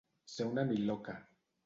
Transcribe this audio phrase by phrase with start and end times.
[0.35, 1.15] Ser una miloca.